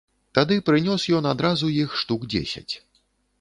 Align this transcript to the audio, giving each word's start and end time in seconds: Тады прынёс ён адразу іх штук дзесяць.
Тады 0.37 0.55
прынёс 0.69 1.05
ён 1.17 1.27
адразу 1.33 1.69
іх 1.83 1.93
штук 2.01 2.27
дзесяць. 2.33 2.73